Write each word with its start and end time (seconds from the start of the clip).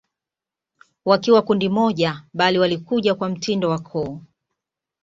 Wakiwa 1.05 1.41
kundi 1.41 1.69
moja 1.69 2.23
bali 2.33 2.59
walikuja 2.59 3.15
kwa 3.15 3.29
mtindo 3.29 3.69
wa 3.69 3.79
koo 3.79 4.21